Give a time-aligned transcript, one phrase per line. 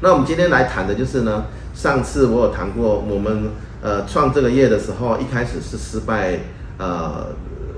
[0.00, 3.50] 那我们今天来谈的就是呢，上次我有谈过，我们
[3.82, 6.38] 呃创这个业的时候，一开始是失败，
[6.78, 7.28] 呃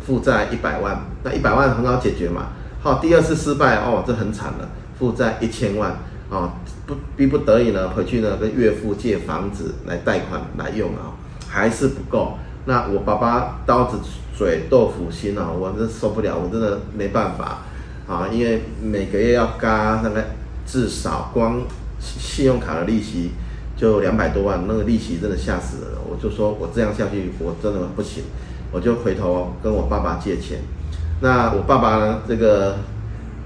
[0.04, 2.48] 负债一百万，那一百万很好解决嘛。
[2.80, 4.68] 好，第二次失败哦，这很惨了，
[4.98, 5.96] 负债一千万
[6.30, 6.54] 啊，
[6.86, 11.14] 不逼不得已呢，回去呢跟岳父借房子来贷款来用啊，
[11.48, 12.38] 还是不够。
[12.64, 13.98] 那我爸爸刀子
[14.36, 17.60] 嘴豆腐心啊，我真受不了，我真的没办法
[18.06, 21.60] 啊，因为每个月要轧大概至少光
[21.98, 23.32] 信用卡的利息
[23.76, 26.00] 就两百多万，那个利息真的吓死了。
[26.08, 28.24] 我就说我这样下去我真的不行，
[28.72, 30.58] 我就回头跟我爸爸借钱。
[31.20, 32.20] 那我爸爸呢？
[32.28, 32.76] 这个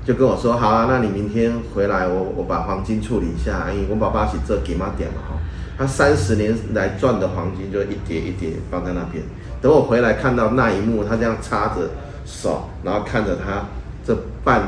[0.05, 5.41] 就跟我说，好啊，那你明天回来我，我我把黄金处理一下，因为我爸爸是这给妈点嘛哈，
[5.79, 9.25] 他三十年来赚的黄金就一叠一叠放在那边，
[9.63, 11.91] 等我回来看到那一幕，他这样插着
[12.27, 13.65] 手，然后看着他
[14.05, 14.15] 这
[14.45, 14.65] 半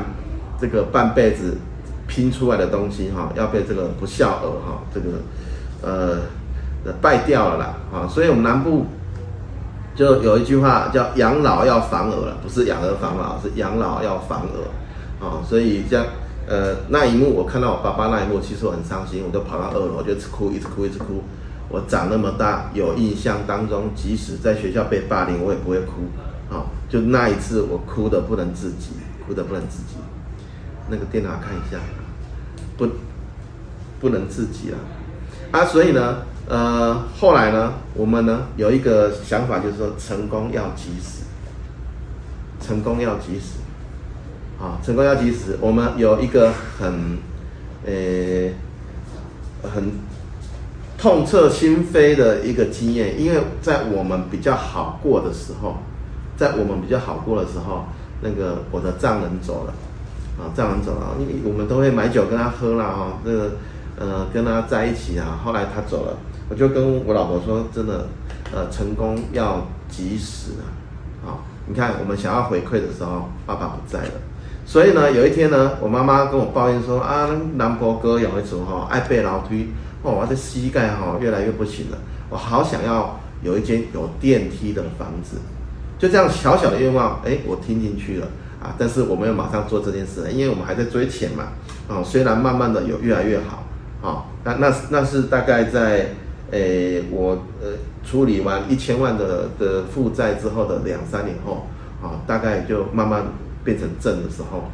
[0.59, 1.57] 这个半辈子
[2.15, 5.07] 拼出来的东西哈，要被这个不孝儿哈，这个
[5.81, 6.21] 呃
[7.01, 8.85] 败掉了啦啊，所以我们南部。
[9.97, 16.05] 就有一句话叫“养老要防儿”了，不是养儿防老，是养老要防儿，啊，所以这样，
[16.49, 21.23] 呃，那一幕我看到我爸爸那一幕，其实我很伤心，我就跑到二楼，我就哭，一直哭，一直哭。
[21.69, 26.11] 我长那么大，有印象当中，即使在学校被霸凌，我也不会哭，
[26.53, 28.89] 啊，就那一次我哭的不能自己，
[29.25, 29.95] 哭的不能自己。
[30.89, 31.79] 那个电脑看一下，
[32.77, 32.87] 不，
[33.99, 34.77] 不能自己了，
[35.51, 36.17] 啊，所以呢。
[36.47, 41.23] 呃，后来呢，我们呢有一个想法，就是说成功要及时，
[42.61, 43.57] 成功要及时，
[44.61, 45.57] 啊，成功要及时。
[45.59, 47.17] 我们有一个很，
[47.83, 48.51] 呃，
[49.73, 49.91] 很
[50.99, 55.77] 痛彻心扉的一个经验，因为在我们比较好过的时候，
[56.37, 57.85] 在我们比较好过的时候，
[58.21, 59.73] 那个我的丈人走了，
[60.37, 63.51] 啊，丈人走了，因为我们都会买酒跟他喝了哈，这个
[63.97, 66.17] 呃跟他在一起啊，后来他走了。
[66.47, 68.05] 我就跟我老婆说，真的，
[68.53, 70.69] 呃，成功要及时啊！
[71.25, 74.11] 好，你看我们想要回馈的时候，爸爸不在了，
[74.63, 79.69] 所以呢，有一天呢，我妈妈跟我抱怨说啊，南婆哥有一种哈爱背楼梯，
[80.03, 81.97] 哦，我的膝盖哈越来越不行了，
[82.29, 85.37] 我好想要有一间有电梯的房子，
[85.97, 88.27] 就这样小小的愿望，哎，我听进去了
[88.77, 91.45] 但是我没有马上做这件事，因为我们还在追钱嘛，
[91.87, 93.63] 啊，虽然慢慢的有越来越好，
[94.01, 96.07] 啊，那那那是大概在。
[96.51, 97.69] 诶，我呃
[98.05, 101.65] 处理完一千万的的负债之后的两三年后，
[102.03, 103.25] 啊，大概就慢慢
[103.63, 104.65] 变成正的时候，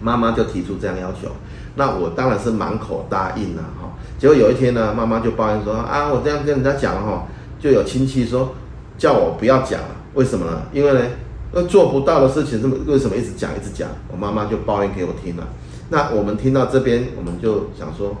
[0.00, 1.28] 妈妈就提出这样要求，
[1.74, 3.92] 那我当然是满口答应了哈。
[4.18, 7.26] 结果有一天呢，妈妈就抱怨说啊，我这样跟人家讲哈，
[7.60, 8.54] 就有亲戚说
[8.96, 10.62] 叫我不要讲了，为什么呢？
[10.72, 11.00] 因为呢，
[11.52, 13.88] 那做不到的事情，这么为什么一直讲一直讲？
[14.10, 15.46] 我妈妈就抱怨给我听了。
[15.90, 18.16] 那我们听到这边，我们就想说。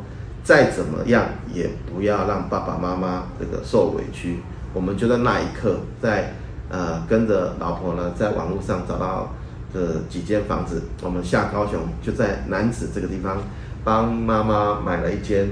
[0.46, 4.36] 再怎么样也不要让爸爸妈妈这个受委屈。
[4.72, 6.34] 我们就在那一刻，在
[6.70, 9.34] 呃跟着老婆呢，在网络上找到
[9.74, 13.38] 这几间房子，我们下高雄，就在南子这个地方，
[13.82, 15.50] 帮妈妈买了一间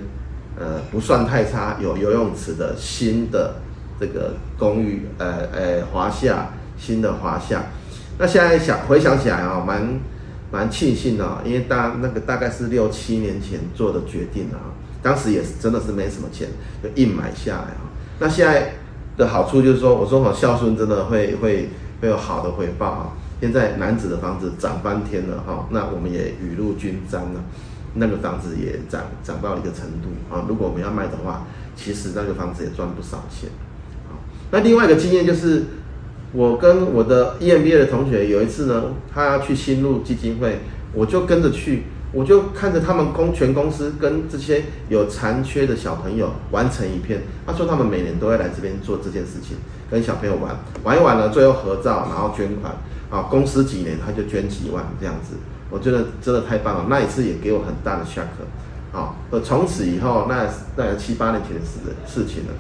[0.57, 3.57] 呃不算太差，有游泳池的新的
[3.99, 7.65] 这个公寓，呃呃华夏新的华厦。
[8.19, 10.01] 那现在想回想起来啊，蛮
[10.51, 14.71] 蛮庆幸的啊，因为大那个大概是六七年前做的决定啊。
[15.03, 16.49] 当时也是真的是没什么钱，
[16.83, 17.91] 就硬买下来啊。
[18.21, 18.73] 那现在
[19.17, 21.69] 的好处就是说，我说好孝顺真的会会
[22.01, 23.13] 会有好的回报啊。
[23.41, 27.45] 现在男子的房子涨翻天了哈，那我们也雨露均沾了，
[27.95, 30.47] 那个房子也涨涨到一个程度啊。
[30.49, 31.45] 如果我们要卖的话，
[31.77, 33.51] 其实那个房子也赚不少钱
[34.09, 34.17] 啊。
[34.51, 35.65] 那另外一个经验就是，
[36.34, 40.59] 我跟我的 EMBA 的同学有一次呢，他要去新路基金会，
[40.93, 41.84] 我就跟着去。
[42.12, 47.22] 我就看着他们公全公司跟这些有残缺的小朋友玩成一片。
[47.45, 49.56] 他说他们每年都会来这边做这件事情，
[49.91, 52.72] 跟小朋友玩玩一玩呢，最后合照，然后捐款。
[53.11, 55.34] 啊，公司几年他就捐几万这样子，
[55.71, 56.87] 我觉得真的太棒了。
[56.89, 58.97] 那一次也给我很大的 shock。
[58.97, 60.47] 啊，从此以后，那
[60.77, 62.53] 那七八年前的事事情了。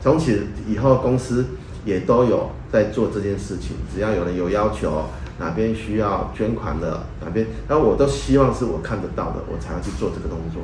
[0.00, 1.46] 从此以后，公司
[1.84, 5.04] 也都有在做这件事情，只要有人有要求。
[5.40, 10.60] 哪边需要捐款的，哪边，然后我都希望是我看得到的，我才要去做这个动作。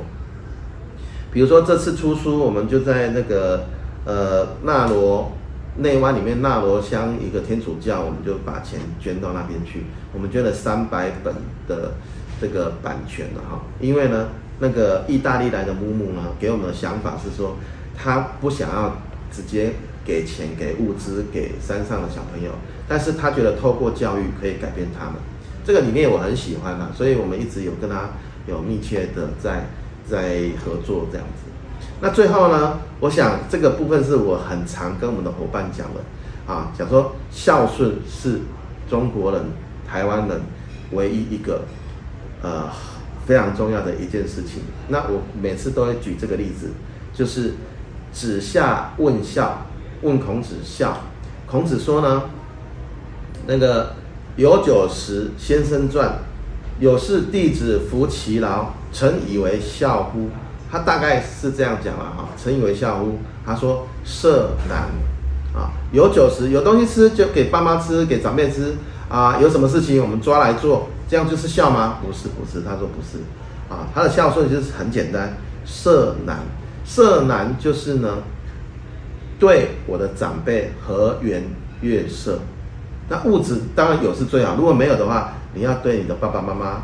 [1.31, 3.63] 比如说这次出书，我们就在那个
[4.05, 5.31] 呃纳罗
[5.77, 9.85] 内湾里面纳罗乡一个天主教，我们就把钱捐到那边去。
[10.13, 11.33] 我们捐了三百本
[11.67, 11.93] 的
[12.39, 14.27] 这个版权了哈，因为呢
[14.59, 17.55] 那个意大利来的木木呢给我们的想法是说，
[17.97, 18.95] 他不想要
[19.31, 19.73] 直接。
[20.07, 22.51] 给钱、给物资、给山上的小朋友，
[22.87, 25.15] 但是他觉得透过教育可以改变他们，
[25.65, 28.11] 这个理念我很喜欢啊，所以我们一直有跟他
[28.47, 29.67] 有密切的在
[30.09, 31.43] 在合作这样子。
[31.99, 36.01] 那最后呢，我想这个部分是我很常跟我们的伙伴讲的
[36.51, 38.39] 啊，讲说孝顺是
[38.89, 39.43] 中国人、
[39.85, 40.41] 台湾人
[40.91, 41.65] 唯一一个
[42.41, 42.69] 呃
[43.25, 44.61] 非常重要的一件事情。
[44.87, 46.69] 那我每次都会举这个例子，
[47.13, 47.55] 就是
[48.13, 49.65] 子夏问孝，
[50.01, 50.97] 问孔子孝。
[51.45, 52.23] 孔子说呢，
[53.45, 53.95] 那个
[54.35, 56.19] 有酒食先生传，
[56.79, 60.29] 有事弟子服其劳，臣以为孝乎？
[60.69, 63.19] 他大概是这样讲了哈，臣以为孝乎？
[63.45, 64.89] 他说色难
[65.55, 68.75] 啊，有酒食，有东西吃就给爸妈吃，给长辈吃
[69.07, 69.39] 啊。
[69.41, 71.99] 有什么事情我们抓来做，这样就是孝吗？
[72.05, 72.65] 不是，不是。
[72.65, 73.23] 他说不是
[73.69, 76.39] 啊，他的孝顺就是很简单，色难，
[76.83, 78.17] 色难就是呢，
[79.39, 81.43] 对我的长辈和颜
[81.81, 82.39] 悦色。
[83.09, 86.81] 那物质当然有是最好，如果没有的话，你要对你的爸爸妈妈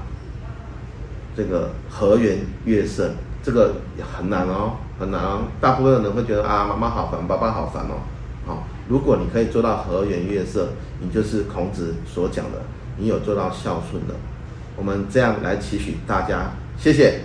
[1.35, 3.11] 这个和颜悦色。
[3.45, 3.73] 这个
[4.15, 5.41] 很难哦，很难哦。
[5.59, 7.99] 大部分人会觉得啊，妈妈好烦，爸爸好烦哦。
[8.45, 10.69] 好，如果你可以做到和颜悦色，
[11.01, 12.61] 你就是孔子所讲的，
[12.95, 14.15] 你有做到孝顺的。
[14.77, 17.19] 我们这样来期许大家，谢谢。